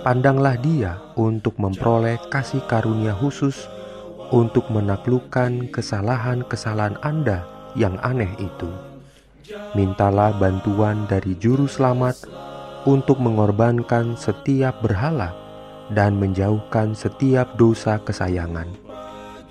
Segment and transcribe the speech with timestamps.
[0.00, 3.68] Pandanglah Dia untuk memperoleh kasih karunia khusus
[4.32, 7.44] untuk menaklukkan kesalahan-kesalahan Anda
[7.76, 8.87] yang aneh itu.
[9.72, 12.20] Mintalah bantuan dari Juru Selamat
[12.84, 15.32] untuk mengorbankan setiap berhala
[15.88, 18.68] dan menjauhkan setiap dosa kesayangan.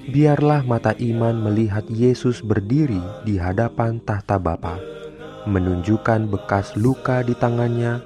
[0.07, 4.77] Biarlah mata iman melihat Yesus berdiri di hadapan tahta Bapa,
[5.49, 8.05] menunjukkan bekas luka di tangannya,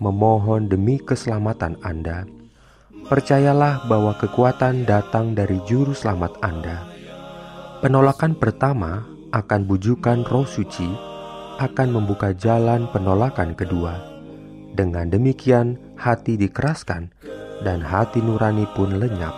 [0.00, 2.24] memohon demi keselamatan Anda.
[3.06, 6.88] Percayalah bahwa kekuatan datang dari Juru Selamat Anda.
[7.84, 11.15] Penolakan pertama akan bujukan Roh Suci
[11.56, 13.96] akan membuka jalan penolakan kedua.
[14.76, 17.08] Dengan demikian, hati dikeraskan
[17.64, 19.32] dan hati nurani pun lenyap.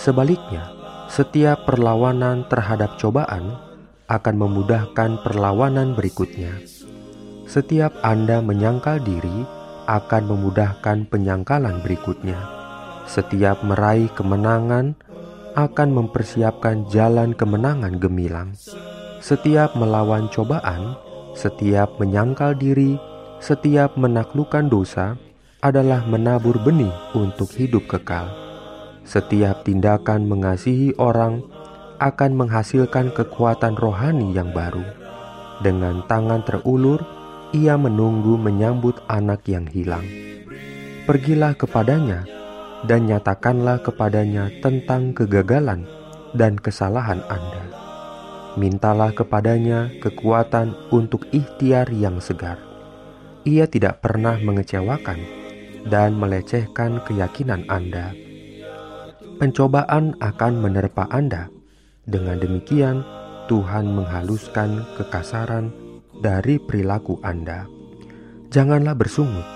[0.00, 0.72] Sebaliknya,
[1.12, 3.60] setiap perlawanan terhadap cobaan
[4.08, 6.56] akan memudahkan perlawanan berikutnya.
[7.44, 9.44] Setiap Anda menyangkal diri
[9.90, 12.38] akan memudahkan penyangkalan berikutnya.
[13.10, 14.94] Setiap meraih kemenangan
[15.58, 18.54] akan mempersiapkan jalan kemenangan gemilang.
[19.18, 20.94] Setiap melawan cobaan,
[21.40, 23.00] setiap menyangkal diri,
[23.40, 25.16] setiap menaklukkan dosa
[25.64, 28.28] adalah menabur benih untuk hidup kekal.
[29.08, 31.40] Setiap tindakan mengasihi orang
[31.96, 34.84] akan menghasilkan kekuatan rohani yang baru.
[35.64, 37.00] Dengan tangan terulur,
[37.56, 40.04] ia menunggu menyambut anak yang hilang.
[41.08, 42.28] Pergilah kepadanya
[42.84, 45.88] dan nyatakanlah kepadanya tentang kegagalan
[46.36, 47.69] dan kesalahan Anda.
[48.58, 52.58] Mintalah kepadanya kekuatan untuk ikhtiar yang segar.
[53.46, 55.22] Ia tidak pernah mengecewakan
[55.86, 58.10] dan melecehkan keyakinan Anda.
[59.38, 61.46] Pencobaan akan menerpa Anda.
[62.02, 63.06] Dengan demikian,
[63.46, 65.70] Tuhan menghaluskan kekasaran
[66.18, 67.70] dari perilaku Anda.
[68.50, 69.46] Janganlah bersungut.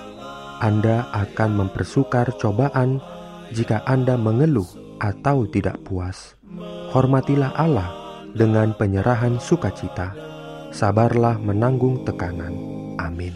[0.62, 3.03] Anda akan mempersukar cobaan
[3.50, 4.71] jika Anda mengeluh
[5.03, 6.38] atau tidak puas.
[6.94, 8.03] Hormatilah Allah
[8.34, 10.10] dengan penyerahan sukacita.
[10.74, 12.52] Sabarlah menanggung tekanan.
[12.98, 13.32] Amin.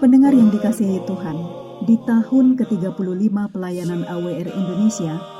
[0.00, 1.36] Pendengar yang dikasihi Tuhan,
[1.84, 5.39] di tahun ke-35 pelayanan AWR Indonesia,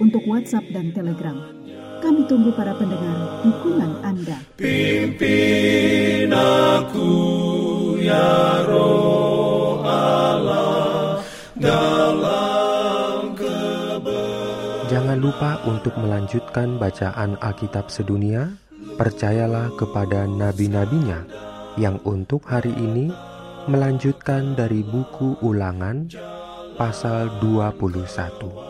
[0.00, 1.36] untuk WhatsApp dan Telegram.
[2.00, 4.40] Kami tunggu para pendengar dukungan Anda.
[4.56, 7.12] Pimpin aku
[8.00, 11.20] ya roh Allah
[11.60, 12.40] dalam.
[14.90, 18.50] Jangan lupa untuk melanjutkan bacaan Alkitab sedunia.
[18.98, 21.24] Percayalah kepada nabi-nabinya
[21.78, 23.12] yang untuk hari ini
[23.70, 26.10] melanjutkan dari buku ulangan
[26.74, 28.69] pasal 21.